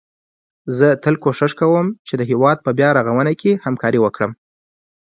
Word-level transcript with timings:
زه 0.77 0.87
تل 1.03 1.15
کوښښ 1.23 1.51
کوم 1.59 1.87
چي 2.07 2.13
د 2.17 2.21
هيواد 2.31 2.57
په 2.65 2.71
بيا 2.77 2.89
رغونه 2.97 3.31
کي 3.41 3.51
همکاري 3.65 3.99
وکړم 4.01 4.31